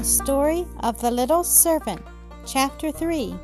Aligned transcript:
The 0.00 0.06
Story 0.06 0.66
of 0.82 0.98
the 1.02 1.10
Little 1.10 1.44
Servant, 1.44 2.00
Chapter 2.46 2.90
3 2.90 3.34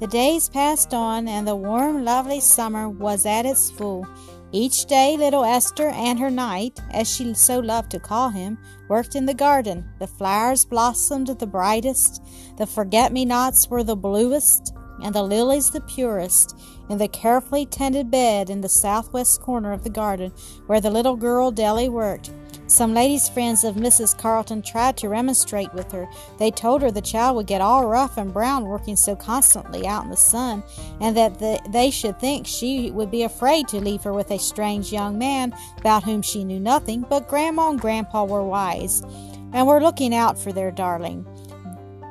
The 0.00 0.06
days 0.06 0.48
passed 0.48 0.94
on, 0.94 1.28
and 1.28 1.46
the 1.46 1.56
warm, 1.56 2.06
lovely 2.06 2.40
summer 2.40 2.88
was 2.88 3.26
at 3.26 3.44
its 3.44 3.70
full. 3.70 4.06
Each 4.50 4.86
day, 4.86 5.18
little 5.18 5.44
Esther 5.44 5.90
and 5.90 6.18
her 6.18 6.30
knight, 6.30 6.80
as 6.90 7.14
she 7.14 7.34
so 7.34 7.58
loved 7.58 7.90
to 7.90 8.00
call 8.00 8.30
him, 8.30 8.56
worked 8.88 9.14
in 9.14 9.26
the 9.26 9.34
garden. 9.34 9.86
The 9.98 10.06
flowers 10.06 10.64
blossomed 10.64 11.26
the 11.26 11.46
brightest, 11.46 12.22
the 12.56 12.66
forget 12.66 13.12
me 13.12 13.26
nots 13.26 13.68
were 13.68 13.84
the 13.84 13.94
bluest, 13.94 14.72
and 15.02 15.14
the 15.14 15.22
lilies 15.22 15.70
the 15.70 15.82
purest, 15.82 16.58
in 16.88 16.96
the 16.96 17.08
carefully 17.08 17.66
tended 17.66 18.10
bed 18.10 18.48
in 18.48 18.62
the 18.62 18.70
southwest 18.70 19.42
corner 19.42 19.74
of 19.74 19.84
the 19.84 19.90
garden 19.90 20.32
where 20.66 20.80
the 20.80 20.90
little 20.90 21.16
girl 21.16 21.52
Delly 21.52 21.90
worked. 21.90 22.30
Some 22.66 22.94
ladies' 22.94 23.28
friends 23.28 23.62
of 23.62 23.76
Mrs. 23.76 24.16
Carleton 24.16 24.62
tried 24.62 24.96
to 24.96 25.08
remonstrate 25.08 25.72
with 25.74 25.92
her. 25.92 26.08
They 26.38 26.50
told 26.50 26.80
her 26.80 26.90
the 26.90 27.02
child 27.02 27.36
would 27.36 27.46
get 27.46 27.60
all 27.60 27.86
rough 27.86 28.16
and 28.16 28.32
brown 28.32 28.64
working 28.64 28.96
so 28.96 29.14
constantly 29.14 29.86
out 29.86 30.04
in 30.04 30.10
the 30.10 30.16
sun, 30.16 30.62
and 30.98 31.14
that 31.16 31.38
the, 31.38 31.60
they 31.68 31.90
should 31.90 32.18
think 32.18 32.46
she 32.46 32.90
would 32.90 33.10
be 33.10 33.22
afraid 33.22 33.68
to 33.68 33.80
leave 33.80 34.02
her 34.04 34.14
with 34.14 34.30
a 34.30 34.38
strange 34.38 34.92
young 34.92 35.18
man 35.18 35.54
about 35.78 36.04
whom 36.04 36.22
she 36.22 36.42
knew 36.42 36.58
nothing. 36.58 37.04
But 37.08 37.28
Grandma 37.28 37.68
and 37.68 37.80
Grandpa 37.80 38.24
were 38.24 38.42
wise, 38.42 39.02
and 39.52 39.66
were 39.66 39.82
looking 39.82 40.14
out 40.14 40.38
for 40.38 40.50
their 40.50 40.70
darling. 40.70 41.26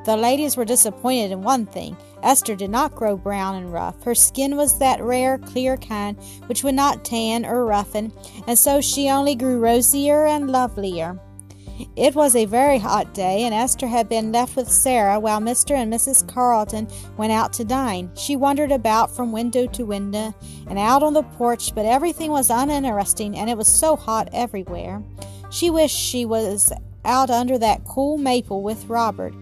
The 0.04 0.16
ladies 0.18 0.56
were 0.56 0.66
disappointed 0.66 1.32
in 1.32 1.42
one 1.42 1.64
thing. 1.64 1.96
Esther 2.22 2.54
did 2.54 2.70
not 2.70 2.94
grow 2.94 3.16
brown 3.16 3.54
and 3.54 3.72
rough. 3.72 4.02
Her 4.02 4.14
skin 4.14 4.54
was 4.54 4.78
that 4.78 5.02
rare, 5.02 5.38
clear 5.38 5.78
kind 5.78 6.18
which 6.46 6.62
would 6.62 6.74
not 6.74 7.04
tan 7.04 7.46
or 7.46 7.64
roughen, 7.64 8.12
and 8.46 8.58
so 8.58 8.82
she 8.82 9.08
only 9.08 9.34
grew 9.34 9.58
rosier 9.58 10.26
and 10.26 10.50
lovelier. 10.50 11.18
It 11.96 12.14
was 12.14 12.36
a 12.36 12.44
very 12.44 12.78
hot 12.78 13.14
day, 13.14 13.44
and 13.44 13.54
Esther 13.54 13.86
had 13.86 14.08
been 14.08 14.30
left 14.30 14.56
with 14.56 14.70
Sarah 14.70 15.18
while 15.18 15.40
Mr. 15.40 15.74
and 15.74 15.92
Mrs. 15.92 16.26
Carleton 16.28 16.86
went 17.16 17.32
out 17.32 17.52
to 17.54 17.64
dine. 17.64 18.10
She 18.14 18.36
wandered 18.36 18.72
about 18.72 19.10
from 19.10 19.32
window 19.32 19.66
to 19.68 19.84
window 19.84 20.34
and 20.68 20.78
out 20.78 21.02
on 21.02 21.14
the 21.14 21.22
porch, 21.22 21.74
but 21.74 21.86
everything 21.86 22.30
was 22.30 22.50
uninteresting, 22.50 23.36
and 23.36 23.48
it 23.48 23.56
was 23.56 23.68
so 23.68 23.96
hot 23.96 24.28
everywhere. 24.32 25.02
She 25.50 25.70
wished 25.70 25.96
she 25.96 26.24
was 26.24 26.72
out 27.04 27.30
under 27.30 27.58
that 27.58 27.84
cool 27.84 28.18
maple 28.18 28.62
with 28.62 28.84
Robert. 28.86 29.34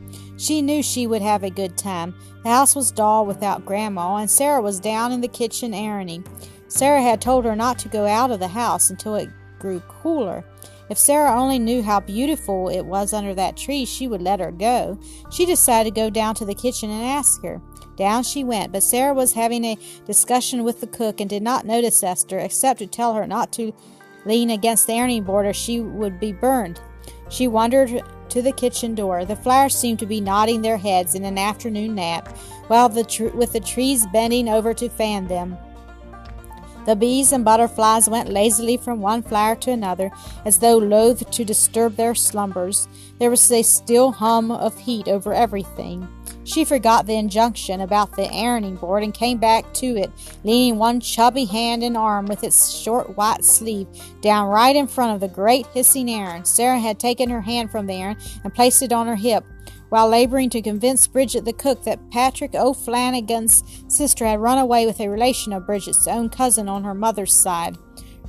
She 0.42 0.60
knew 0.60 0.82
she 0.82 1.06
would 1.06 1.22
have 1.22 1.44
a 1.44 1.50
good 1.50 1.78
time. 1.78 2.16
The 2.42 2.48
house 2.48 2.74
was 2.74 2.90
dull 2.90 3.26
without 3.26 3.64
Grandma, 3.64 4.16
and 4.16 4.28
Sarah 4.28 4.60
was 4.60 4.80
down 4.80 5.12
in 5.12 5.20
the 5.20 5.28
kitchen 5.28 5.72
ironing. 5.72 6.26
Sarah 6.66 7.00
had 7.00 7.20
told 7.20 7.44
her 7.44 7.54
not 7.54 7.78
to 7.78 7.88
go 7.88 8.06
out 8.06 8.32
of 8.32 8.40
the 8.40 8.48
house 8.48 8.90
until 8.90 9.14
it 9.14 9.30
grew 9.60 9.78
cooler. 9.86 10.44
If 10.90 10.98
Sarah 10.98 11.40
only 11.40 11.60
knew 11.60 11.80
how 11.80 12.00
beautiful 12.00 12.68
it 12.70 12.84
was 12.84 13.12
under 13.12 13.36
that 13.36 13.56
tree, 13.56 13.84
she 13.84 14.08
would 14.08 14.20
let 14.20 14.40
her 14.40 14.50
go. 14.50 14.98
She 15.30 15.46
decided 15.46 15.94
to 15.94 16.00
go 16.00 16.10
down 16.10 16.34
to 16.34 16.44
the 16.44 16.56
kitchen 16.56 16.90
and 16.90 17.04
ask 17.04 17.40
her. 17.44 17.62
Down 17.94 18.24
she 18.24 18.42
went, 18.42 18.72
but 18.72 18.82
Sarah 18.82 19.14
was 19.14 19.34
having 19.34 19.64
a 19.64 19.78
discussion 20.06 20.64
with 20.64 20.80
the 20.80 20.88
cook 20.88 21.20
and 21.20 21.30
did 21.30 21.44
not 21.44 21.66
notice 21.66 22.02
Esther, 22.02 22.40
except 22.40 22.80
to 22.80 22.88
tell 22.88 23.14
her 23.14 23.28
not 23.28 23.52
to 23.52 23.72
lean 24.26 24.50
against 24.50 24.88
the 24.88 24.94
ironing 24.94 25.22
board 25.22 25.46
or 25.46 25.52
she 25.52 25.78
would 25.78 26.18
be 26.18 26.32
burned. 26.32 26.80
She 27.28 27.46
wandered 27.46 28.02
to 28.32 28.42
the 28.42 28.52
kitchen 28.52 28.94
door. 28.94 29.24
The 29.24 29.36
flowers 29.36 29.74
seemed 29.74 29.98
to 30.00 30.06
be 30.06 30.20
nodding 30.20 30.62
their 30.62 30.78
heads 30.78 31.14
in 31.14 31.24
an 31.24 31.38
afternoon 31.38 31.94
nap, 31.94 32.36
while 32.66 32.88
the 32.88 33.04
tr- 33.04 33.28
with 33.28 33.52
the 33.52 33.60
trees 33.60 34.06
bending 34.06 34.48
over 34.48 34.72
to 34.74 34.88
fan 34.88 35.28
them. 35.28 35.56
The 36.86 36.96
bees 36.96 37.30
and 37.30 37.44
butterflies 37.44 38.08
went 38.08 38.30
lazily 38.30 38.76
from 38.76 39.00
one 39.00 39.22
flower 39.22 39.54
to 39.56 39.70
another, 39.70 40.10
as 40.44 40.58
though 40.58 40.78
loath 40.78 41.30
to 41.30 41.44
disturb 41.44 41.94
their 41.94 42.14
slumbers. 42.14 42.88
There 43.18 43.30
was 43.30 43.52
a 43.52 43.62
still 43.62 44.10
hum 44.10 44.50
of 44.50 44.76
heat 44.78 45.06
over 45.06 45.32
everything. 45.32 46.08
She 46.44 46.64
forgot 46.64 47.06
the 47.06 47.16
injunction 47.16 47.80
about 47.80 48.16
the 48.16 48.28
ironing 48.32 48.76
board 48.76 49.02
and 49.02 49.14
came 49.14 49.38
back 49.38 49.72
to 49.74 49.86
it, 49.96 50.10
leaning 50.44 50.78
one 50.78 51.00
chubby 51.00 51.44
hand 51.44 51.82
and 51.82 51.96
arm 51.96 52.26
with 52.26 52.42
its 52.42 52.74
short 52.74 53.16
white 53.16 53.44
sleeve 53.44 53.86
down 54.20 54.48
right 54.48 54.74
in 54.74 54.86
front 54.86 55.14
of 55.14 55.20
the 55.20 55.34
great 55.34 55.66
hissing 55.68 56.10
iron. 56.10 56.44
Sarah 56.44 56.80
had 56.80 56.98
taken 56.98 57.30
her 57.30 57.42
hand 57.42 57.70
from 57.70 57.86
the 57.86 58.02
iron 58.02 58.16
and 58.42 58.54
placed 58.54 58.82
it 58.82 58.92
on 58.92 59.06
her 59.06 59.16
hip, 59.16 59.44
while 59.88 60.08
laboring 60.08 60.50
to 60.50 60.62
convince 60.62 61.06
Bridget 61.06 61.44
the 61.44 61.52
cook 61.52 61.84
that 61.84 62.10
Patrick 62.10 62.54
O'Flanagan's 62.54 63.62
sister 63.88 64.26
had 64.26 64.40
run 64.40 64.58
away 64.58 64.86
with 64.86 65.00
a 65.00 65.08
relation 65.08 65.52
of 65.52 65.66
Bridget's 65.66 66.08
own 66.08 66.28
cousin 66.28 66.68
on 66.68 66.82
her 66.82 66.94
mother's 66.94 67.34
side. 67.34 67.76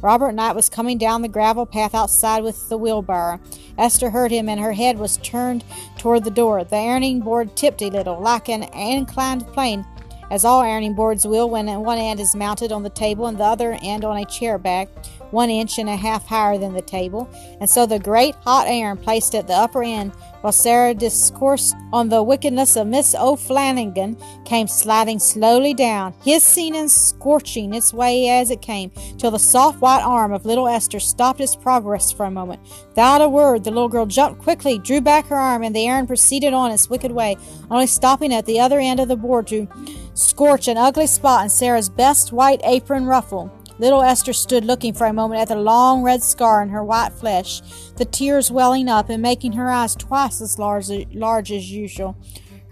Robert 0.03 0.33
Knight 0.33 0.53
was 0.53 0.67
coming 0.67 0.97
down 0.97 1.21
the 1.21 1.29
gravel 1.29 1.65
path 1.65 1.95
outside 1.95 2.43
with 2.43 2.67
the 2.67 2.77
wheelbarrow. 2.77 3.39
Esther 3.77 4.09
heard 4.09 4.31
him, 4.31 4.49
and 4.49 4.59
her 4.59 4.73
head 4.73 4.99
was 4.99 5.15
turned 5.17 5.63
toward 5.97 6.25
the 6.25 6.29
door. 6.29 6.61
The 6.65 6.75
ironing 6.75 7.21
board 7.21 7.55
tipped 7.55 7.81
a 7.81 7.89
little, 7.89 8.19
like 8.19 8.49
an 8.49 8.63
inclined 8.73 9.47
plane, 9.47 9.85
as 10.29 10.43
all 10.43 10.59
ironing 10.59 10.93
boards 10.93 11.25
will 11.25 11.49
when 11.49 11.67
one 11.79 11.99
end 11.99 12.19
is 12.19 12.35
mounted 12.35 12.73
on 12.73 12.83
the 12.83 12.89
table 12.89 13.27
and 13.27 13.37
the 13.37 13.45
other 13.45 13.77
end 13.81 14.03
on 14.03 14.17
a 14.17 14.25
chair 14.25 14.57
back 14.57 14.89
one 15.33 15.49
inch 15.49 15.79
and 15.79 15.89
a 15.89 15.95
half 15.97 16.25
higher 16.27 16.57
than 16.57 16.73
the 16.73 16.81
table, 16.81 17.29
and 17.59 17.69
so 17.69 17.85
the 17.85 17.99
great 17.99 18.35
hot 18.35 18.67
iron 18.67 18.95
placed 18.95 19.35
at 19.35 19.47
the 19.47 19.53
upper 19.53 19.83
end, 19.83 20.13
while 20.41 20.53
Sarah 20.53 20.93
discoursed 20.93 21.75
on 21.91 22.09
the 22.09 22.23
wickedness 22.23 22.75
of 22.75 22.87
Miss 22.87 23.15
O'Flanagan, 23.15 24.15
came 24.45 24.67
sliding 24.67 25.19
slowly 25.19 25.73
down, 25.73 26.13
hissing 26.23 26.75
and 26.75 26.89
scorching 26.89 27.73
its 27.73 27.93
way 27.93 28.29
as 28.29 28.51
it 28.51 28.61
came, 28.61 28.91
till 29.17 29.31
the 29.31 29.39
soft 29.39 29.81
white 29.81 30.03
arm 30.03 30.31
of 30.31 30.45
little 30.45 30.67
Esther 30.67 30.99
stopped 30.99 31.41
its 31.41 31.55
progress 31.55 32.11
for 32.11 32.25
a 32.25 32.31
moment. 32.31 32.61
Without 32.89 33.21
a 33.21 33.27
word, 33.27 33.63
the 33.63 33.71
little 33.71 33.89
girl 33.89 34.05
jumped 34.05 34.41
quickly, 34.41 34.77
drew 34.77 35.01
back 35.01 35.25
her 35.27 35.35
arm, 35.35 35.63
and 35.63 35.75
the 35.75 35.89
iron 35.89 36.07
proceeded 36.07 36.53
on 36.53 36.71
its 36.71 36.89
wicked 36.89 37.11
way, 37.11 37.35
only 37.71 37.87
stopping 37.87 38.33
at 38.33 38.45
the 38.45 38.59
other 38.59 38.79
end 38.79 38.99
of 38.99 39.07
the 39.07 39.15
board 39.15 39.47
to 39.47 39.67
scorch 40.13 40.67
an 40.67 40.77
ugly 40.77 41.07
spot 41.07 41.43
in 41.43 41.49
Sarah's 41.49 41.89
best 41.89 42.31
white 42.31 42.61
apron 42.63 43.05
ruffle. 43.05 43.51
Little 43.79 44.01
Esther 44.01 44.33
stood 44.33 44.65
looking 44.65 44.93
for 44.93 45.07
a 45.07 45.13
moment 45.13 45.41
at 45.41 45.47
the 45.47 45.55
long 45.55 46.03
red 46.03 46.23
scar 46.23 46.61
in 46.61 46.69
her 46.69 46.83
white 46.83 47.13
flesh, 47.13 47.61
the 47.97 48.05
tears 48.05 48.51
welling 48.51 48.89
up 48.89 49.09
and 49.09 49.21
making 49.21 49.53
her 49.53 49.69
eyes 49.69 49.95
twice 49.95 50.41
as 50.41 50.59
large, 50.59 50.89
large 51.13 51.51
as 51.51 51.71
usual 51.71 52.15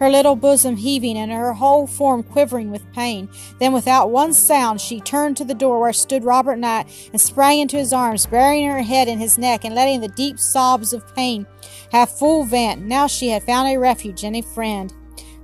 her 0.02 0.10
little 0.10 0.36
bosom 0.36 0.78
heaving 0.78 1.16
and 1.16 1.32
her 1.32 1.54
whole 1.54 1.86
form 1.86 2.24
quivering 2.24 2.72
with 2.72 2.92
pain. 2.92 3.30
Then, 3.60 3.72
without 3.72 4.10
one 4.10 4.34
sound, 4.34 4.82
she 4.82 5.00
turned 5.00 5.38
to 5.38 5.46
the 5.46 5.54
door 5.54 5.80
where 5.80 5.94
stood 5.94 6.24
Robert 6.24 6.58
Knight 6.58 6.88
and 7.12 7.22
sprang 7.22 7.60
into 7.60 7.78
his 7.78 7.94
arms, 7.94 8.26
burying 8.26 8.68
her 8.68 8.82
head 8.82 9.08
in 9.08 9.20
his 9.20 9.38
neck 9.38 9.64
and 9.64 9.76
letting 9.76 10.02
the 10.02 10.08
deep 10.08 10.40
sobs 10.40 10.92
of 10.92 11.16
pain 11.16 11.46
have 11.92 12.10
full 12.10 12.46
vent. 12.46 12.82
Now 12.82 13.06
she 13.06 13.30
had 13.30 13.44
found 13.44 13.70
a 13.70 13.78
refuge 13.78 14.24
and 14.24 14.36
a 14.36 14.42
friend. 14.42 14.92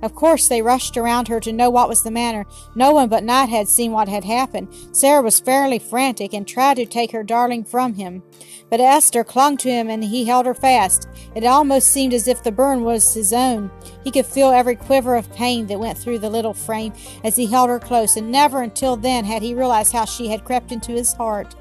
Of 0.00 0.14
course, 0.14 0.46
they 0.46 0.62
rushed 0.62 0.96
around 0.96 1.26
her 1.28 1.40
to 1.40 1.52
know 1.52 1.70
what 1.70 1.88
was 1.88 2.02
the 2.02 2.10
matter. 2.10 2.46
No 2.76 2.92
one 2.92 3.08
but 3.08 3.24
Knight 3.24 3.48
had 3.48 3.68
seen 3.68 3.90
what 3.90 4.08
had 4.08 4.24
happened. 4.24 4.68
Sarah 4.92 5.22
was 5.22 5.40
fairly 5.40 5.78
frantic 5.78 6.32
and 6.32 6.46
tried 6.46 6.76
to 6.76 6.86
take 6.86 7.10
her 7.10 7.24
darling 7.24 7.64
from 7.64 7.94
him. 7.94 8.22
But 8.70 8.80
Esther 8.80 9.24
clung 9.24 9.56
to 9.58 9.70
him 9.70 9.90
and 9.90 10.04
he 10.04 10.24
held 10.24 10.46
her 10.46 10.54
fast. 10.54 11.08
It 11.34 11.44
almost 11.44 11.88
seemed 11.88 12.14
as 12.14 12.28
if 12.28 12.44
the 12.44 12.52
burn 12.52 12.84
was 12.84 13.14
his 13.14 13.32
own. 13.32 13.70
He 14.04 14.12
could 14.12 14.26
feel 14.26 14.50
every 14.50 14.76
quiver 14.76 15.16
of 15.16 15.32
pain 15.32 15.66
that 15.66 15.80
went 15.80 15.98
through 15.98 16.20
the 16.20 16.30
little 16.30 16.54
frame 16.54 16.92
as 17.24 17.34
he 17.34 17.46
held 17.46 17.68
her 17.68 17.80
close, 17.80 18.16
and 18.16 18.30
never 18.30 18.62
until 18.62 18.96
then 18.96 19.24
had 19.24 19.42
he 19.42 19.54
realized 19.54 19.92
how 19.92 20.04
she 20.04 20.28
had 20.28 20.44
crept 20.44 20.70
into 20.70 20.92
his 20.92 21.12
heart. 21.14 21.56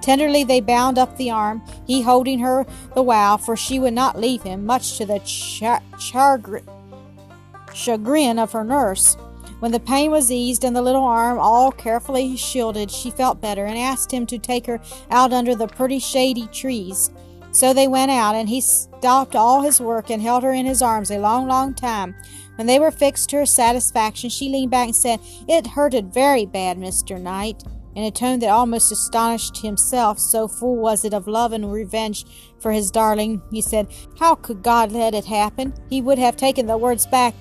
Tenderly 0.00 0.44
they 0.44 0.60
bound 0.60 0.98
up 0.98 1.16
the 1.16 1.30
arm, 1.30 1.62
he 1.86 2.02
holding 2.02 2.38
her 2.40 2.66
the 2.94 3.02
while, 3.02 3.38
for 3.38 3.56
she 3.56 3.78
would 3.78 3.94
not 3.94 4.20
leave 4.20 4.42
him, 4.42 4.66
much 4.66 4.98
to 4.98 5.06
the 5.06 5.18
char- 5.20 5.82
chagrin 5.98 6.64
chagrin 7.74 8.38
of 8.38 8.52
her 8.52 8.64
nurse. 8.64 9.16
When 9.60 9.72
the 9.72 9.80
pain 9.80 10.10
was 10.10 10.30
eased 10.30 10.64
and 10.64 10.74
the 10.74 10.82
little 10.82 11.04
arm 11.04 11.38
all 11.38 11.72
carefully 11.72 12.36
shielded, 12.36 12.90
she 12.90 13.10
felt 13.10 13.40
better 13.40 13.64
and 13.64 13.78
asked 13.78 14.12
him 14.12 14.26
to 14.26 14.38
take 14.38 14.66
her 14.66 14.80
out 15.10 15.32
under 15.32 15.54
the 15.54 15.68
pretty 15.68 15.98
shady 15.98 16.46
trees. 16.48 17.10
So 17.50 17.72
they 17.72 17.86
went 17.86 18.10
out, 18.10 18.34
and 18.34 18.48
he 18.48 18.60
stopped 18.60 19.36
all 19.36 19.62
his 19.62 19.80
work 19.80 20.10
and 20.10 20.20
held 20.20 20.42
her 20.42 20.52
in 20.52 20.66
his 20.66 20.82
arms 20.82 21.10
a 21.10 21.18
long, 21.18 21.46
long 21.46 21.72
time. 21.72 22.16
When 22.56 22.66
they 22.66 22.80
were 22.80 22.90
fixed 22.90 23.30
to 23.30 23.36
her 23.36 23.46
satisfaction, 23.46 24.28
she 24.28 24.48
leaned 24.48 24.72
back 24.72 24.86
and 24.86 24.96
said, 24.96 25.20
It 25.48 25.68
hurted 25.68 26.12
very 26.12 26.46
bad, 26.46 26.78
Mr. 26.78 27.20
Knight, 27.20 27.62
in 27.94 28.02
a 28.02 28.10
tone 28.10 28.40
that 28.40 28.50
almost 28.50 28.90
astonished 28.90 29.58
himself, 29.58 30.18
so 30.18 30.48
full 30.48 30.76
was 30.76 31.04
it 31.04 31.14
of 31.14 31.28
love 31.28 31.52
and 31.52 31.72
revenge 31.72 32.26
for 32.58 32.72
his 32.72 32.90
darling. 32.90 33.40
He 33.52 33.60
said, 33.60 33.86
How 34.18 34.34
could 34.34 34.64
God 34.64 34.90
let 34.90 35.14
it 35.14 35.24
happen? 35.24 35.74
He 35.88 36.02
would 36.02 36.18
have 36.18 36.36
taken 36.36 36.66
the 36.66 36.76
words 36.76 37.06
back 37.06 37.34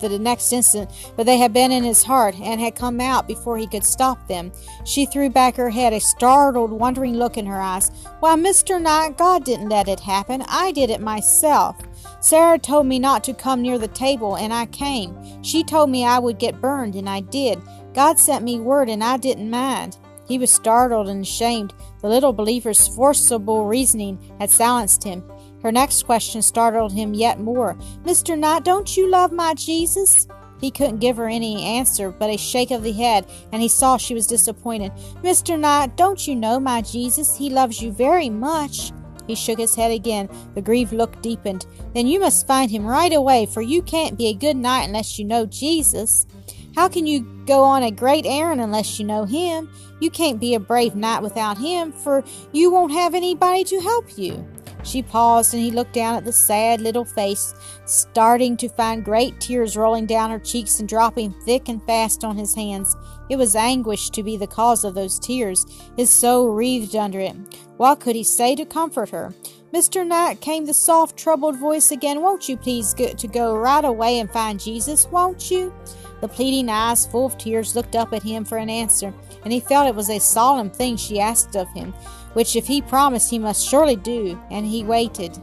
the 0.00 0.18
next 0.18 0.52
instant, 0.52 0.90
but 1.16 1.26
they 1.26 1.38
had 1.38 1.52
been 1.52 1.72
in 1.72 1.84
his 1.84 2.02
heart 2.02 2.34
and 2.40 2.60
had 2.60 2.74
come 2.76 3.00
out 3.00 3.26
before 3.26 3.58
he 3.58 3.66
could 3.66 3.84
stop 3.84 4.26
them. 4.28 4.52
She 4.84 5.06
threw 5.06 5.30
back 5.30 5.56
her 5.56 5.70
head, 5.70 5.92
a 5.92 6.00
startled, 6.00 6.70
wondering 6.70 7.16
look 7.16 7.36
in 7.36 7.46
her 7.46 7.60
eyes. 7.60 7.90
Why, 8.20 8.34
Mr. 8.36 8.80
Knight, 8.80 9.18
God 9.18 9.44
didn't 9.44 9.68
let 9.68 9.88
it 9.88 10.00
happen. 10.00 10.42
I 10.48 10.72
did 10.72 10.90
it 10.90 11.00
myself. 11.00 11.76
Sarah 12.20 12.58
told 12.58 12.86
me 12.86 12.98
not 12.98 13.24
to 13.24 13.34
come 13.34 13.62
near 13.62 13.78
the 13.78 13.88
table, 13.88 14.36
and 14.36 14.52
I 14.52 14.66
came. 14.66 15.42
She 15.42 15.64
told 15.64 15.90
me 15.90 16.04
I 16.04 16.18
would 16.18 16.38
get 16.38 16.60
burned, 16.60 16.94
and 16.94 17.08
I 17.08 17.20
did. 17.20 17.60
God 17.94 18.18
sent 18.18 18.44
me 18.44 18.60
word, 18.60 18.88
and 18.88 19.02
I 19.02 19.16
didn't 19.16 19.50
mind. 19.50 19.96
He 20.26 20.38
was 20.38 20.50
startled 20.50 21.08
and 21.08 21.22
ashamed. 21.22 21.72
The 22.02 22.08
little 22.08 22.32
believer's 22.32 22.88
forcible 22.88 23.66
reasoning 23.66 24.18
had 24.40 24.50
silenced 24.50 25.04
him. 25.04 25.22
Her 25.66 25.72
next 25.72 26.04
question 26.04 26.42
startled 26.42 26.92
him 26.92 27.12
yet 27.12 27.40
more. 27.40 27.74
Mr. 28.04 28.38
Knight, 28.38 28.64
don't 28.64 28.96
you 28.96 29.10
love 29.10 29.32
my 29.32 29.52
Jesus? 29.52 30.28
He 30.60 30.70
couldn't 30.70 31.00
give 31.00 31.16
her 31.16 31.26
any 31.26 31.60
answer 31.60 32.12
but 32.12 32.30
a 32.30 32.36
shake 32.36 32.70
of 32.70 32.84
the 32.84 32.92
head, 32.92 33.26
and 33.50 33.60
he 33.60 33.66
saw 33.66 33.96
she 33.96 34.14
was 34.14 34.28
disappointed. 34.28 34.92
Mr. 35.24 35.58
Knight, 35.58 35.96
don't 35.96 36.24
you 36.24 36.36
know 36.36 36.60
my 36.60 36.82
Jesus? 36.82 37.36
He 37.36 37.50
loves 37.50 37.82
you 37.82 37.90
very 37.90 38.30
much. 38.30 38.92
He 39.26 39.34
shook 39.34 39.58
his 39.58 39.74
head 39.74 39.90
again. 39.90 40.28
The 40.54 40.62
grieved 40.62 40.92
look 40.92 41.20
deepened. 41.20 41.66
Then 41.94 42.06
you 42.06 42.20
must 42.20 42.46
find 42.46 42.70
him 42.70 42.86
right 42.86 43.12
away, 43.12 43.46
for 43.46 43.60
you 43.60 43.82
can't 43.82 44.16
be 44.16 44.28
a 44.28 44.34
good 44.34 44.56
knight 44.56 44.84
unless 44.84 45.18
you 45.18 45.24
know 45.24 45.46
Jesus. 45.46 46.28
How 46.76 46.88
can 46.88 47.08
you 47.08 47.42
go 47.44 47.64
on 47.64 47.82
a 47.82 47.90
great 47.90 48.24
errand 48.24 48.60
unless 48.60 49.00
you 49.00 49.04
know 49.04 49.24
him? 49.24 49.68
You 49.98 50.10
can't 50.10 50.38
be 50.38 50.54
a 50.54 50.60
brave 50.60 50.94
knight 50.94 51.22
without 51.22 51.58
him, 51.58 51.90
for 51.90 52.22
you 52.52 52.70
won't 52.70 52.92
have 52.92 53.16
anybody 53.16 53.64
to 53.64 53.80
help 53.80 54.16
you. 54.16 54.46
She 54.86 55.02
paused, 55.02 55.52
and 55.52 55.62
he 55.62 55.72
looked 55.72 55.94
down 55.94 56.14
at 56.14 56.24
the 56.24 56.32
sad 56.32 56.80
little 56.80 57.04
face, 57.04 57.54
starting 57.86 58.56
to 58.58 58.68
find 58.68 59.04
great 59.04 59.40
tears 59.40 59.76
rolling 59.76 60.06
down 60.06 60.30
her 60.30 60.38
cheeks 60.38 60.78
and 60.78 60.88
dropping 60.88 61.32
thick 61.44 61.68
and 61.68 61.82
fast 61.84 62.22
on 62.22 62.36
his 62.36 62.54
hands. 62.54 62.96
It 63.28 63.36
was 63.36 63.56
anguish 63.56 64.10
to 64.10 64.22
be 64.22 64.36
the 64.36 64.46
cause 64.46 64.84
of 64.84 64.94
those 64.94 65.18
tears. 65.18 65.66
His 65.96 66.10
soul 66.10 66.50
wreathed 66.50 66.94
under 66.94 67.18
it. 67.18 67.34
What 67.76 67.98
could 67.98 68.14
he 68.14 68.22
say 68.22 68.54
to 68.54 68.64
comfort 68.64 69.10
her? 69.10 69.34
Mr. 69.74 70.06
Knight, 70.06 70.40
came 70.40 70.64
the 70.64 70.72
soft, 70.72 71.16
troubled 71.16 71.58
voice 71.58 71.90
again. 71.90 72.22
Won't 72.22 72.48
you 72.48 72.56
please 72.56 72.94
go 72.94 73.12
to 73.12 73.26
go 73.26 73.56
right 73.56 73.84
away 73.84 74.20
and 74.20 74.30
find 74.30 74.60
Jesus? 74.60 75.08
Won't 75.08 75.50
you? 75.50 75.74
The 76.20 76.28
pleading 76.28 76.70
eyes, 76.70 77.06
full 77.06 77.26
of 77.26 77.36
tears, 77.36 77.74
looked 77.74 77.96
up 77.96 78.12
at 78.12 78.22
him 78.22 78.44
for 78.44 78.56
an 78.56 78.70
answer, 78.70 79.12
and 79.42 79.52
he 79.52 79.60
felt 79.60 79.88
it 79.88 79.94
was 79.94 80.08
a 80.08 80.20
solemn 80.20 80.70
thing 80.70 80.96
she 80.96 81.20
asked 81.20 81.56
of 81.56 81.68
him 81.72 81.92
which 82.36 82.54
if 82.54 82.66
he 82.66 82.82
promised 82.82 83.30
he 83.30 83.38
must 83.38 83.66
surely 83.66 83.96
do, 83.96 84.38
and 84.50 84.66
he 84.66 84.84
waited. 84.84 85.38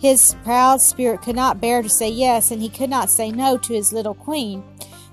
His 0.00 0.34
proud 0.42 0.80
spirit 0.80 1.22
could 1.22 1.36
not 1.36 1.60
bear 1.60 1.80
to 1.80 1.88
say 1.88 2.08
yes, 2.08 2.50
and 2.50 2.60
he 2.60 2.68
could 2.68 2.90
not 2.90 3.08
say 3.08 3.30
no 3.30 3.56
to 3.58 3.72
his 3.72 3.92
little 3.92 4.12
queen. 4.12 4.64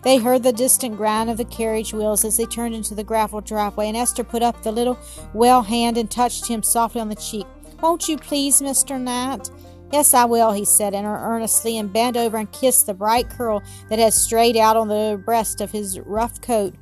They 0.02 0.18
heard 0.18 0.42
the 0.42 0.52
distant 0.52 0.98
grind 0.98 1.30
of 1.30 1.38
the 1.38 1.46
carriage 1.46 1.94
wheels 1.94 2.26
as 2.26 2.38
they 2.38 2.48
turned 2.48 2.74
into 2.74 2.96
the 2.96 3.04
gravel 3.04 3.40
driveway, 3.40 3.88
and 3.90 3.96
Esther 3.96 4.24
put 4.24 4.42
up 4.42 4.64
the 4.64 4.72
little 4.72 4.98
well 5.36 5.62
hand 5.62 5.96
and 5.96 6.10
touched 6.10 6.48
him 6.48 6.64
softly 6.64 7.02
on 7.02 7.10
the 7.10 7.16
cheek. 7.16 7.46
Won't 7.80 8.10
you 8.10 8.18
please, 8.18 8.60
Mr. 8.60 9.00
Knight? 9.00 9.52
Yes, 9.92 10.16
I 10.16 10.26
will, 10.26 10.54
he 10.54 10.66
said 10.66 10.96
earnestly, 10.96 11.78
and 11.78 11.94
bent 11.94 12.18
over 12.18 12.38
and 12.38 12.52
kissed 12.52 12.88
the 12.88 12.96
bright 12.96 13.30
curl 13.30 13.62
that 13.92 14.00
had 14.00 14.12
strayed 14.12 14.58
out 14.58 14.76
on 14.76 14.88
the 14.88 15.22
breast 15.24 15.62
of 15.62 15.70
his 15.70 16.00
rough 16.00 16.42
coat. 16.42 16.74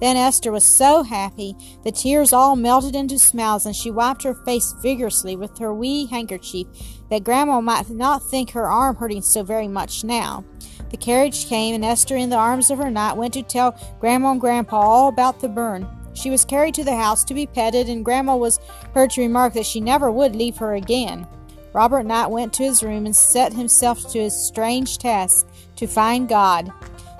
Then 0.00 0.16
Esther 0.16 0.52
was 0.52 0.64
so 0.64 1.02
happy, 1.02 1.56
the 1.82 1.90
tears 1.90 2.32
all 2.32 2.54
melted 2.54 2.94
into 2.94 3.18
smiles, 3.18 3.66
and 3.66 3.74
she 3.74 3.90
wiped 3.90 4.22
her 4.22 4.34
face 4.34 4.74
vigorously 4.80 5.34
with 5.34 5.58
her 5.58 5.74
wee 5.74 6.06
handkerchief, 6.06 6.66
that 7.10 7.24
Grandma 7.24 7.60
might 7.60 7.90
not 7.90 8.22
think 8.22 8.50
her 8.50 8.66
arm 8.66 8.96
hurting 8.96 9.22
so 9.22 9.42
very 9.42 9.66
much 9.66 10.04
now. 10.04 10.44
The 10.90 10.96
carriage 10.96 11.46
came, 11.46 11.74
and 11.74 11.84
Esther, 11.84 12.16
in 12.16 12.30
the 12.30 12.36
arms 12.36 12.70
of 12.70 12.78
her 12.78 12.90
knight, 12.90 13.16
went 13.16 13.34
to 13.34 13.42
tell 13.42 13.78
Grandma 14.00 14.32
and 14.32 14.40
Grandpa 14.40 14.80
all 14.80 15.08
about 15.08 15.40
the 15.40 15.48
burn. 15.48 15.86
She 16.14 16.30
was 16.30 16.44
carried 16.44 16.74
to 16.74 16.84
the 16.84 16.96
house 16.96 17.24
to 17.24 17.34
be 17.34 17.46
petted, 17.46 17.88
and 17.88 18.04
Grandma 18.04 18.36
was 18.36 18.60
heard 18.94 19.10
to 19.10 19.20
remark 19.20 19.54
that 19.54 19.66
she 19.66 19.80
never 19.80 20.10
would 20.10 20.34
leave 20.34 20.56
her 20.58 20.74
again. 20.74 21.26
Robert 21.72 22.06
Knight 22.06 22.30
went 22.30 22.52
to 22.54 22.64
his 22.64 22.82
room 22.82 23.04
and 23.04 23.14
set 23.14 23.52
himself 23.52 24.10
to 24.10 24.18
his 24.18 24.34
strange 24.34 24.98
task 24.98 25.46
to 25.76 25.86
find 25.86 26.28
God. 26.28 26.72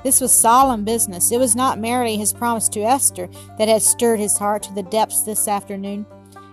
This 0.03 0.21
was 0.21 0.33
solemn 0.33 0.85
business. 0.85 1.33
It 1.33 1.39
was 1.39 1.57
not 1.57 1.79
merely 1.79 2.17
his 2.17 2.33
promise 2.33 2.69
to 2.71 2.81
Esther 2.81 3.29
that 3.59 3.69
had 3.69 3.83
stirred 3.83 4.21
his 4.21 4.39
heart 4.39 4.63
to 4.65 4.75
the 4.75 4.83
depths 4.83 5.23
this 5.23 5.49
afternoon. 5.49 6.07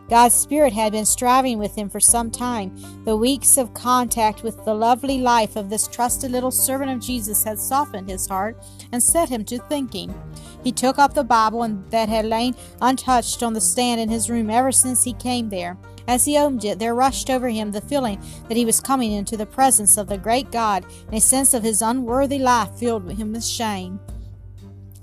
God's 0.08 0.36
Spirit 0.36 0.74
had 0.74 0.92
been 0.92 1.06
striving 1.06 1.58
with 1.58 1.76
him 1.76 1.90
for 1.90 2.00
some 2.00 2.30
time. 2.30 2.76
The 3.06 3.18
weeks 3.18 3.58
of 3.58 3.74
contact 3.74 4.44
with 4.44 4.64
the 4.64 4.74
lovely 4.74 5.20
life 5.20 5.56
of 5.56 5.70
this 5.70 5.88
trusted 5.88 6.32
little 6.32 6.52
servant 6.52 6.92
of 6.92 7.00
Jesus 7.00 7.44
had 7.44 7.58
softened 7.58 8.08
his 8.08 8.28
heart 8.28 8.62
and 8.92 9.02
set 9.02 9.30
him 9.30 9.44
to 9.46 9.58
thinking. 9.58 10.14
He 10.64 10.72
took 10.72 11.00
up 11.00 11.16
the 11.16 11.24
Bible 11.24 11.68
that 11.90 12.08
had 12.08 12.26
lain 12.26 12.56
untouched 12.82 13.42
on 13.42 13.54
the 13.54 13.62
stand 13.62 14.00
in 14.00 14.10
his 14.10 14.30
room 14.30 14.52
ever 14.52 14.72
since 14.72 15.04
he 15.04 15.14
came 15.14 15.50
there. 15.50 15.76
As 16.08 16.26
he 16.26 16.38
opened 16.38 16.66
it, 16.66 16.80
there 16.80 16.96
rushed 16.96 17.30
over 17.30 17.50
him 17.50 17.72
the 17.72 17.82
feeling 17.82 18.22
that 18.48 18.58
he 18.58 18.66
was 18.66 18.80
coming 18.80 19.12
into 19.12 19.36
the 19.36 19.46
presence 19.46 19.98
of 19.98 20.08
the 20.08 20.18
great 20.18 20.52
God, 20.52 20.86
and 21.08 21.16
a 21.16 21.22
sense 21.22 21.54
of 21.54 21.64
his 21.64 21.82
unworthy 21.82 22.40
life 22.40 22.72
filled 22.78 23.12
him 23.12 23.34
with 23.34 23.46
shame. 23.46 24.00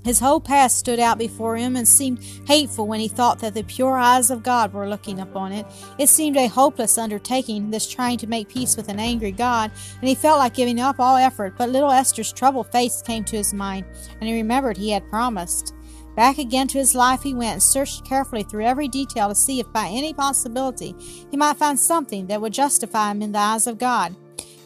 His 0.03 0.19
whole 0.19 0.41
past 0.41 0.77
stood 0.77 0.99
out 0.99 1.17
before 1.17 1.55
him 1.55 1.77
and 1.77 1.87
seemed 1.87 2.23
hateful 2.45 2.87
when 2.87 2.99
he 2.99 3.07
thought 3.07 3.39
that 3.39 3.53
the 3.53 3.63
pure 3.63 3.97
eyes 3.97 4.29
of 4.31 4.43
God 4.43 4.73
were 4.73 4.89
looking 4.89 5.21
upon 5.21 5.53
it. 5.53 5.65
It 5.97 6.09
seemed 6.09 6.35
a 6.35 6.47
hopeless 6.47 6.97
undertaking, 6.97 7.71
this 7.71 7.87
trying 7.87 8.17
to 8.17 8.27
make 8.27 8.49
peace 8.49 8.75
with 8.75 8.89
an 8.89 8.99
angry 8.99 9.31
God, 9.31 9.71
and 9.99 10.09
he 10.09 10.15
felt 10.15 10.39
like 10.39 10.55
giving 10.55 10.81
up 10.81 10.99
all 10.99 11.15
effort. 11.15 11.55
But 11.57 11.69
little 11.69 11.91
Esther's 11.91 12.33
troubled 12.33 12.69
face 12.69 13.01
came 13.01 13.23
to 13.25 13.37
his 13.37 13.53
mind, 13.53 13.85
and 14.19 14.27
he 14.27 14.35
remembered 14.35 14.75
he 14.75 14.91
had 14.91 15.09
promised. 15.09 15.73
Back 16.15 16.37
again 16.37 16.67
to 16.69 16.77
his 16.77 16.93
life 16.93 17.23
he 17.23 17.33
went 17.33 17.53
and 17.53 17.63
searched 17.63 18.05
carefully 18.05 18.43
through 18.43 18.65
every 18.65 18.87
detail 18.87 19.29
to 19.29 19.35
see 19.35 19.59
if 19.59 19.71
by 19.73 19.87
any 19.87 20.13
possibility 20.13 20.95
he 21.31 21.37
might 21.37 21.57
find 21.57 21.79
something 21.79 22.27
that 22.27 22.41
would 22.41 22.53
justify 22.53 23.11
him 23.11 23.21
in 23.21 23.31
the 23.31 23.39
eyes 23.39 23.65
of 23.67 23.79
God. 23.79 24.15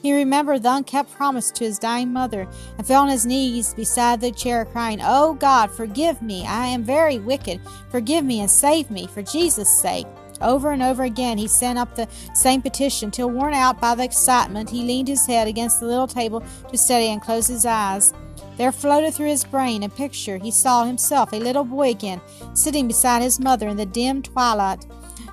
He 0.02 0.14
remembered 0.14 0.64
the 0.64 0.76
unkept 0.76 1.12
promise 1.12 1.50
to 1.52 1.64
his 1.64 1.80
dying 1.80 2.14
mother, 2.14 2.48
and 2.78 2.86
fell 2.86 3.02
on 3.04 3.10
his 3.10 3.26
knees 3.26 3.74
beside 3.74 4.22
the 4.22 4.32
chair, 4.32 4.64
crying, 4.64 5.00
Oh 5.04 5.34
God, 5.34 5.72
forgive 5.72 6.22
me! 6.22 6.46
I 6.46 6.68
am 6.68 6.84
very 6.84 7.18
wicked. 7.18 7.60
Forgive 7.90 8.24
me 8.24 8.42
and 8.42 8.50
save 8.50 8.92
me, 8.92 9.08
for 9.08 9.22
Jesus' 9.24 9.82
sake. 9.82 10.06
Over 10.40 10.72
and 10.72 10.84
over 10.84 11.04
again 11.04 11.38
he 11.40 11.48
sent 11.48 11.80
up 11.80 11.96
the 11.96 12.08
same 12.36 12.62
petition, 12.62 13.10
till 13.10 13.32
worn 13.32 13.56
out 13.56 13.82
by 13.82 13.96
the 13.96 14.04
excitement, 14.04 14.70
he 14.70 14.84
leaned 14.84 15.08
his 15.08 15.26
head 15.26 15.48
against 15.48 15.80
the 15.80 15.88
little 15.88 16.08
table 16.08 16.44
to 16.70 16.78
steady 16.78 17.08
and 17.08 17.22
close 17.22 17.48
his 17.48 17.66
eyes. 17.66 18.14
There 18.58 18.72
floated 18.72 19.14
through 19.14 19.28
his 19.28 19.44
brain 19.44 19.84
a 19.84 19.90
picture. 19.90 20.38
He 20.38 20.52
saw 20.52 20.84
himself, 20.84 21.32
a 21.32 21.38
little 21.38 21.64
boy 21.64 21.92
again, 21.92 22.22
sitting 22.54 22.88
beside 22.88 23.22
his 23.22 23.40
mother 23.40 23.68
in 23.68 23.78
the 23.78 23.86
dim 23.86 24.24
twilight 24.24 24.86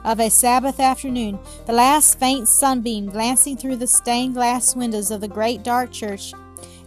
of 0.05 0.21
a 0.21 0.29
Sabbath 0.29 0.79
afternoon, 0.79 1.39
the 1.67 1.73
last 1.73 2.19
faint 2.19 2.47
sunbeam 2.47 3.07
glancing 3.07 3.57
through 3.57 3.77
the 3.77 3.87
stained 3.87 4.35
glass 4.35 4.77
windows 4.77 5.11
of 5.11 5.23
the 5.23 5.29
great 5.29 5.63
dark 5.63 5.91
church 5.91 6.35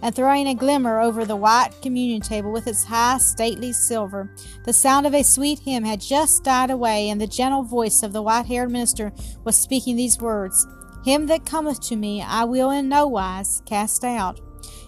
and 0.04 0.14
throwing 0.14 0.48
a 0.48 0.54
glimmer 0.54 1.02
over 1.02 1.26
the 1.26 1.36
white 1.36 1.72
communion 1.82 2.22
table 2.22 2.52
with 2.52 2.68
its 2.68 2.84
high, 2.84 3.18
stately 3.18 3.74
silver. 3.74 4.32
The 4.64 4.74
sound 4.74 5.08
of 5.08 5.16
a 5.16 5.24
sweet 5.24 5.60
hymn 5.60 5.84
had 5.84 6.02
just 6.02 6.44
died 6.44 6.70
away, 6.70 7.10
and 7.10 7.20
the 7.20 7.26
gentle 7.28 7.64
voice 7.64 8.04
of 8.04 8.14
the 8.14 8.22
white 8.22 8.46
haired 8.46 8.72
minister 8.72 9.12
was 9.44 9.58
speaking 9.58 9.96
these 9.96 10.20
words 10.20 10.68
Him 11.04 11.26
that 11.28 11.46
cometh 11.46 11.82
to 11.88 11.96
me 11.96 12.22
I 12.22 12.44
will 12.44 12.70
in 12.70 12.90
no 12.90 13.08
wise 13.08 13.64
cast 13.66 14.04
out. 14.04 14.40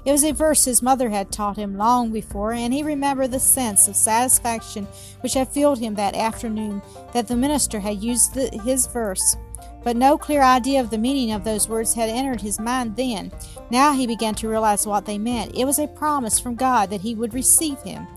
It 0.05 0.11
was 0.11 0.23
a 0.23 0.31
verse 0.31 0.65
his 0.65 0.81
mother 0.81 1.09
had 1.09 1.31
taught 1.31 1.57
him 1.57 1.77
long 1.77 2.11
before, 2.11 2.53
and 2.53 2.73
he 2.73 2.83
remembered 2.83 3.31
the 3.31 3.39
sense 3.39 3.87
of 3.87 3.95
satisfaction 3.95 4.85
which 5.21 5.33
had 5.33 5.49
filled 5.49 5.79
him 5.79 5.95
that 5.95 6.15
afternoon 6.15 6.81
that 7.13 7.27
the 7.27 7.35
minister 7.35 7.79
had 7.79 8.01
used 8.01 8.33
the, 8.33 8.49
his 8.63 8.87
verse. 8.87 9.35
But 9.83 9.95
no 9.95 10.17
clear 10.17 10.41
idea 10.41 10.81
of 10.81 10.89
the 10.89 10.97
meaning 10.97 11.31
of 11.31 11.43
those 11.43 11.69
words 11.69 11.93
had 11.93 12.09
entered 12.09 12.41
his 12.41 12.59
mind 12.59 12.95
then. 12.95 13.31
Now 13.69 13.93
he 13.93 14.07
began 14.07 14.35
to 14.35 14.49
realize 14.49 14.85
what 14.85 15.05
they 15.05 15.17
meant. 15.17 15.55
It 15.55 15.65
was 15.65 15.79
a 15.79 15.87
promise 15.87 16.39
from 16.39 16.55
God 16.55 16.89
that 16.89 17.01
he 17.01 17.15
would 17.15 17.33
receive 17.33 17.81
him. 17.81 18.07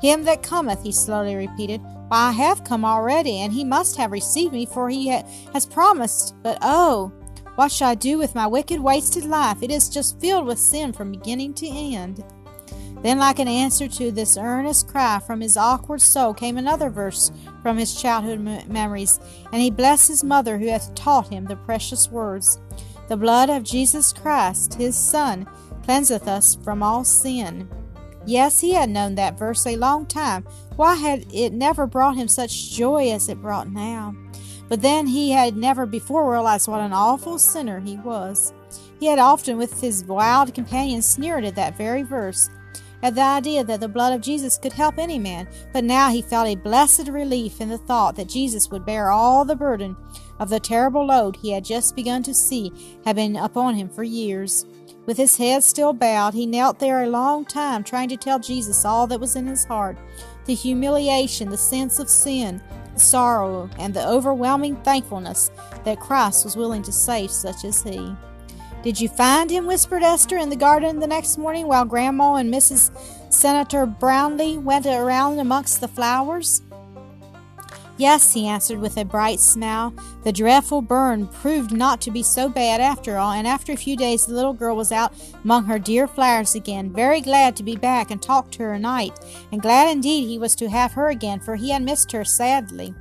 Him 0.00 0.24
that 0.24 0.44
cometh, 0.44 0.82
he 0.82 0.92
slowly 0.92 1.34
repeated. 1.34 1.80
Why, 2.08 2.28
I 2.28 2.32
have 2.32 2.64
come 2.64 2.84
already, 2.84 3.40
and 3.40 3.52
he 3.52 3.64
must 3.64 3.96
have 3.96 4.12
received 4.12 4.52
me, 4.52 4.64
for 4.64 4.88
he 4.88 5.10
ha- 5.10 5.26
has 5.52 5.66
promised. 5.66 6.34
But 6.42 6.58
oh, 6.62 7.12
what 7.58 7.72
shall 7.72 7.88
I 7.88 7.96
do 7.96 8.18
with 8.18 8.36
my 8.36 8.46
wicked, 8.46 8.78
wasted 8.78 9.24
life? 9.24 9.64
It 9.64 9.72
is 9.72 9.88
just 9.88 10.20
filled 10.20 10.46
with 10.46 10.60
sin 10.60 10.92
from 10.92 11.10
beginning 11.10 11.54
to 11.54 11.66
end. 11.66 12.22
Then, 13.02 13.18
like 13.18 13.40
an 13.40 13.48
answer 13.48 13.88
to 13.88 14.12
this 14.12 14.36
earnest 14.36 14.86
cry 14.86 15.18
from 15.18 15.40
his 15.40 15.56
awkward 15.56 16.00
soul, 16.00 16.32
came 16.34 16.56
another 16.56 16.88
verse 16.88 17.32
from 17.60 17.76
his 17.76 18.00
childhood 18.00 18.38
memories, 18.68 19.18
and 19.52 19.60
he 19.60 19.72
blessed 19.72 20.06
his 20.06 20.22
mother 20.22 20.56
who 20.56 20.68
had 20.68 20.94
taught 20.94 21.32
him 21.32 21.46
the 21.46 21.56
precious 21.56 22.08
words 22.08 22.60
The 23.08 23.16
blood 23.16 23.50
of 23.50 23.64
Jesus 23.64 24.12
Christ, 24.12 24.74
his 24.74 24.96
Son, 24.96 25.44
cleanseth 25.82 26.28
us 26.28 26.54
from 26.62 26.80
all 26.80 27.02
sin. 27.02 27.68
Yes, 28.24 28.60
he 28.60 28.70
had 28.70 28.88
known 28.88 29.16
that 29.16 29.36
verse 29.36 29.66
a 29.66 29.74
long 29.74 30.06
time. 30.06 30.44
Why 30.76 30.94
had 30.94 31.26
it 31.34 31.52
never 31.52 31.88
brought 31.88 32.14
him 32.14 32.28
such 32.28 32.70
joy 32.70 33.10
as 33.10 33.28
it 33.28 33.42
brought 33.42 33.68
now? 33.68 34.14
But 34.68 34.82
then 34.82 35.06
he 35.06 35.30
had 35.30 35.56
never 35.56 35.86
before 35.86 36.30
realized 36.30 36.68
what 36.68 36.80
an 36.80 36.92
awful 36.92 37.38
sinner 37.38 37.80
he 37.80 37.96
was. 37.96 38.52
He 39.00 39.06
had 39.06 39.18
often, 39.18 39.56
with 39.56 39.80
his 39.80 40.04
wild 40.04 40.54
companions, 40.54 41.06
sneered 41.06 41.44
at 41.44 41.54
that 41.54 41.76
very 41.76 42.02
verse, 42.02 42.50
at 43.02 43.14
the 43.14 43.22
idea 43.22 43.62
that 43.64 43.80
the 43.80 43.88
blood 43.88 44.12
of 44.12 44.20
Jesus 44.20 44.58
could 44.58 44.72
help 44.72 44.98
any 44.98 45.18
man, 45.18 45.48
but 45.72 45.84
now 45.84 46.10
he 46.10 46.20
felt 46.20 46.48
a 46.48 46.56
blessed 46.56 47.08
relief 47.08 47.60
in 47.60 47.68
the 47.68 47.78
thought 47.78 48.16
that 48.16 48.28
Jesus 48.28 48.70
would 48.70 48.84
bear 48.84 49.10
all 49.10 49.44
the 49.44 49.56
burden 49.56 49.96
of 50.40 50.48
the 50.48 50.60
terrible 50.60 51.06
load 51.06 51.36
he 51.36 51.52
had 51.52 51.64
just 51.64 51.94
begun 51.94 52.22
to 52.24 52.34
see 52.34 52.72
had 53.04 53.16
been 53.16 53.36
upon 53.36 53.74
him 53.74 53.88
for 53.88 54.02
years. 54.02 54.66
With 55.06 55.16
his 55.16 55.36
head 55.36 55.62
still 55.62 55.92
bowed, 55.92 56.34
he 56.34 56.44
knelt 56.44 56.80
there 56.80 57.02
a 57.02 57.08
long 57.08 57.44
time, 57.44 57.82
trying 57.82 58.08
to 58.10 58.16
tell 58.16 58.38
Jesus 58.38 58.84
all 58.84 59.06
that 59.06 59.20
was 59.20 59.36
in 59.36 59.46
his 59.46 59.64
heart 59.64 59.96
the 60.44 60.54
humiliation, 60.54 61.50
the 61.50 61.58
sense 61.58 61.98
of 61.98 62.08
sin, 62.08 62.60
sorrow 62.98 63.70
and 63.78 63.94
the 63.94 64.06
overwhelming 64.06 64.76
thankfulness 64.76 65.50
that 65.84 66.00
Christ 66.00 66.44
was 66.44 66.56
willing 66.56 66.82
to 66.82 66.92
save 66.92 67.30
such 67.30 67.64
as 67.64 67.82
he. 67.82 68.14
Did 68.82 69.00
you 69.00 69.08
find 69.08 69.50
him? 69.50 69.66
whispered 69.66 70.02
Esther 70.02 70.36
in 70.36 70.50
the 70.50 70.56
garden 70.56 71.00
the 71.00 71.06
next 71.06 71.36
morning 71.36 71.66
while 71.66 71.84
Grandma 71.84 72.36
and 72.36 72.52
Mrs. 72.52 72.90
Senator 73.32 73.86
Brownlee 73.86 74.58
went 74.58 74.86
around 74.86 75.38
amongst 75.40 75.80
the 75.80 75.88
flowers. 75.88 76.62
Yes, 77.98 78.32
he 78.32 78.46
answered 78.46 78.78
with 78.78 78.96
a 78.96 79.04
bright 79.04 79.40
smile. 79.40 79.92
The 80.22 80.30
dreadful 80.30 80.82
burn 80.82 81.26
proved 81.26 81.72
not 81.72 82.00
to 82.02 82.12
be 82.12 82.22
so 82.22 82.48
bad 82.48 82.80
after 82.80 83.18
all, 83.18 83.32
and 83.32 83.44
after 83.44 83.72
a 83.72 83.76
few 83.76 83.96
days 83.96 84.24
the 84.24 84.34
little 84.34 84.52
girl 84.52 84.76
was 84.76 84.92
out 84.92 85.12
among 85.42 85.64
her 85.64 85.80
dear 85.80 86.06
flowers 86.06 86.54
again, 86.54 86.92
very 86.92 87.20
glad 87.20 87.56
to 87.56 87.64
be 87.64 87.74
back 87.74 88.12
and 88.12 88.22
talk 88.22 88.52
to 88.52 88.62
her 88.62 88.74
at 88.74 88.80
night, 88.82 89.18
and 89.50 89.60
glad 89.60 89.90
indeed 89.90 90.28
he 90.28 90.38
was 90.38 90.54
to 90.54 90.68
have 90.68 90.92
her 90.92 91.08
again, 91.08 91.40
for 91.40 91.56
he 91.56 91.70
had 91.70 91.82
missed 91.82 92.12
her 92.12 92.24
sadly. 92.24 92.94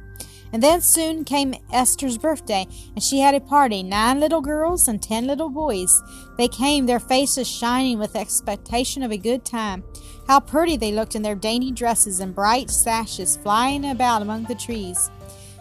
And 0.53 0.63
then 0.63 0.81
soon 0.81 1.23
came 1.23 1.55
Esther's 1.73 2.17
birthday, 2.17 2.65
and 2.95 3.03
she 3.03 3.19
had 3.19 3.35
a 3.35 3.39
party 3.39 3.83
nine 3.83 4.19
little 4.19 4.41
girls 4.41 4.87
and 4.87 5.01
ten 5.01 5.27
little 5.27 5.49
boys. 5.49 6.01
They 6.37 6.47
came, 6.47 6.85
their 6.85 6.99
faces 6.99 7.47
shining 7.47 7.99
with 7.99 8.15
expectation 8.15 9.03
of 9.03 9.11
a 9.11 9.17
good 9.17 9.43
time. 9.43 9.83
How 10.27 10.39
pretty 10.39 10.77
they 10.77 10.91
looked 10.91 11.15
in 11.15 11.21
their 11.21 11.35
dainty 11.35 11.71
dresses 11.71 12.19
and 12.19 12.35
bright 12.35 12.69
sashes 12.69 13.37
flying 13.37 13.89
about 13.89 14.21
among 14.21 14.43
the 14.43 14.55
trees. 14.55 15.09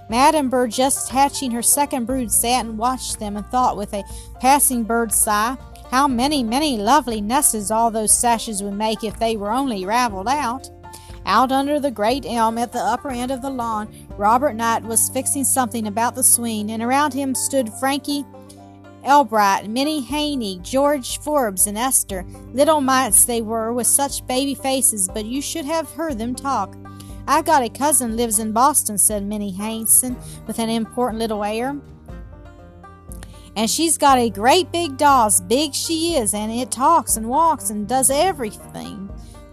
Madam 0.08 0.48
Bird, 0.48 0.70
just 0.70 1.10
hatching 1.10 1.50
her 1.50 1.62
second 1.62 2.04
brood, 2.04 2.30
sat 2.30 2.64
and 2.64 2.78
watched 2.78 3.18
them 3.18 3.36
and 3.36 3.46
thought 3.46 3.76
with 3.76 3.92
a 3.92 4.04
passing 4.40 4.84
bird 4.84 5.12
sigh, 5.12 5.56
how 5.90 6.06
many, 6.06 6.42
many 6.42 6.76
lovely 6.76 7.20
nests 7.20 7.70
all 7.70 7.90
those 7.90 8.16
sashes 8.16 8.62
would 8.62 8.74
make 8.74 9.02
if 9.02 9.18
they 9.18 9.36
were 9.36 9.50
only 9.50 9.84
raveled 9.84 10.28
out. 10.28 10.68
Out 11.26 11.50
under 11.50 11.80
the 11.80 11.90
great 11.90 12.25
elm 12.25 12.56
at 12.56 12.73
the 12.73 12.78
upper 12.78 13.11
end 13.11 13.33
of 13.33 13.42
the 13.42 13.50
lawn, 13.50 13.92
Robert 14.16 14.54
Knight 14.54 14.85
was 14.85 15.11
fixing 15.11 15.42
something 15.42 15.88
about 15.88 16.14
the 16.14 16.23
swing, 16.23 16.71
and 16.71 16.80
around 16.80 17.12
him 17.12 17.35
stood 17.35 17.73
Frankie 17.80 18.25
Elbright, 19.02 19.68
Minnie 19.68 20.02
Haney, 20.02 20.61
George 20.62 21.18
Forbes, 21.18 21.66
and 21.66 21.76
Esther. 21.76 22.25
Little 22.52 22.80
mites 22.80 23.25
they 23.25 23.42
were, 23.42 23.73
with 23.73 23.88
such 23.88 24.26
baby 24.28 24.54
faces, 24.54 25.09
but 25.12 25.25
you 25.25 25.42
should 25.42 25.64
have 25.64 25.90
heard 25.90 26.16
them 26.16 26.35
talk. 26.35 26.76
I've 27.26 27.45
got 27.45 27.64
a 27.64 27.68
cousin 27.68 28.16
lives 28.16 28.38
in 28.38 28.52
Boston, 28.52 28.97
said 28.97 29.25
Minnie 29.25 29.50
Hanson 29.50 30.16
with 30.47 30.61
an 30.61 30.68
important 30.68 31.18
little 31.18 31.42
air. 31.42 31.76
And 33.56 33.68
she's 33.68 33.99
got 33.99 34.18
a 34.18 34.30
great 34.30 34.71
big 34.71 34.97
doll, 34.97 35.26
as 35.26 35.40
big 35.40 35.75
she 35.75 36.14
is, 36.14 36.35
and 36.35 36.52
it 36.52 36.71
talks 36.71 37.16
and 37.16 37.28
walks 37.28 37.71
and 37.71 37.88
does 37.88 38.11
everything. 38.11 39.05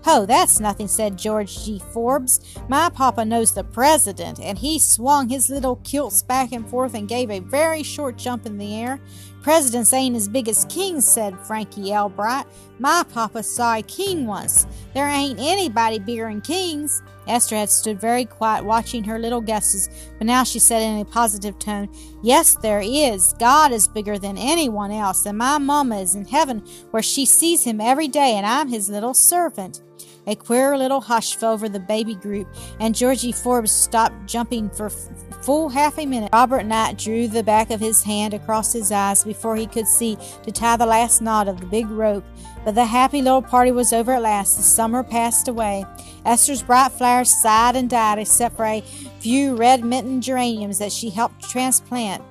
Oh, 0.06 0.26
that's 0.26 0.60
nothing, 0.60 0.90
said 0.90 1.18
Georgie 1.18 1.82
Forbes. 1.94 2.42
My 2.68 2.90
papa 2.90 3.24
knows 3.24 3.54
the 3.54 3.64
president, 3.64 4.40
and 4.40 4.58
he 4.58 4.78
swung 4.78 5.30
his 5.30 5.50
little 5.50 5.78
kilts 5.78 6.22
back 6.22 6.52
and 6.52 6.68
forth 6.70 6.94
and 6.94 7.08
gave 7.08 7.32
a 7.32 7.40
very 7.40 7.84
short 7.84 8.18
jump 8.18 8.46
in 8.46 8.58
the 8.58 8.76
air. 8.76 9.00
Presidents 9.42 9.94
ain't 9.94 10.16
as 10.16 10.28
big 10.28 10.50
as 10.50 10.66
kings, 10.66 11.08
said 11.08 11.40
Frankie 11.40 11.92
Elbright. 11.92 12.46
My 12.80 13.04
papa 13.14 13.44
saw 13.44 13.76
a 13.76 13.82
king 13.82 14.28
once. 14.28 14.68
There 14.94 15.08
ain't 15.08 15.40
anybody 15.40 16.00
bigger 16.00 16.28
than 16.28 16.42
kings. 16.42 17.02
Esther 17.28 17.56
had 17.56 17.70
stood 17.70 18.00
very 18.00 18.26
quiet, 18.26 18.66
watching 18.66 19.04
her 19.06 19.18
little 19.18 19.42
guesses, 19.42 19.90
but 20.18 20.28
now 20.28 20.44
she 20.44 20.60
said 20.60 20.82
in 20.82 21.00
a 21.00 21.06
positive 21.06 21.58
tone, 21.58 21.90
Yes, 22.22 22.56
there 22.56 22.82
is. 22.84 23.34
God 23.40 23.72
is 23.72 23.88
bigger 23.88 24.20
than 24.20 24.38
anyone 24.38 24.92
else, 24.92 25.26
and 25.26 25.38
my 25.38 25.58
mamma 25.58 26.00
is 26.00 26.16
in 26.16 26.26
heaven, 26.26 26.60
where 26.92 27.04
she 27.04 27.26
sees 27.26 27.64
him 27.64 27.82
every 27.82 28.08
day, 28.08 28.34
and 28.36 28.46
I'm 28.46 28.68
his 28.68 28.90
little 28.90 29.14
servant. 29.14 29.82
A 30.26 30.36
queer 30.36 30.78
little 30.78 31.02
hush 31.02 31.36
fell 31.36 31.52
over 31.52 31.68
the 31.68 31.80
baby 31.80 32.16
group, 32.16 32.48
and 32.80 32.96
Georgie 32.96 33.34
Forbes 33.34 33.72
stopped 33.72 34.26
jumping 34.26 34.70
for 34.70 34.90
full 34.90 35.68
half 35.68 35.98
a 35.98 36.06
minute. 36.06 36.30
Robert 36.32 36.66
Knight 36.66 36.98
drew 36.98 37.28
the 37.28 37.44
back 37.44 37.72
of 37.72 37.82
his 37.82 38.04
hand 38.04 38.34
across 38.34 38.72
his 38.72 38.90
eyes 38.90 39.26
before 39.26 39.58
he 39.58 39.68
could 39.68 39.88
see 39.88 40.18
to 40.44 40.52
tie 40.52 40.78
the 40.78 40.86
last 40.86 41.22
knot 41.22 41.50
of 41.50 41.60
the 41.60 41.66
big 41.66 41.90
rope. 41.90 42.24
But 42.64 42.76
the 42.76 42.86
happy 42.86 43.22
little 43.22 43.42
party 43.42 43.72
was 43.72 43.92
over 43.92 44.14
at 44.14 44.22
last. 44.22 44.56
The 44.56 44.64
summer 44.64 45.04
passed 45.04 45.50
away. 45.50 45.86
Esther's 46.26 46.64
bright 46.64 46.94
flowers 46.94 47.34
sighed 47.42 47.76
and 47.76 47.90
died, 47.90 48.20
except 48.20 48.56
for 48.56 48.66
a 48.66 48.82
few 49.20 49.56
red 49.56 49.84
mitten 49.84 50.22
geraniums 50.22 50.80
that 50.80 50.94
she 50.94 51.10
helped 51.10 51.50
transplant 51.50 52.24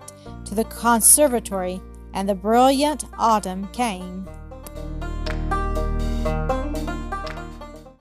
to 0.47 0.55
the 0.55 0.65
conservatory, 0.65 1.83
and 2.15 2.27
the 2.27 2.35
brilliant 2.35 3.05
autumn 3.19 3.69
came. 3.69 4.27